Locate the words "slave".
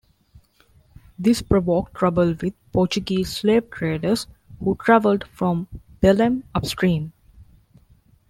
3.37-3.69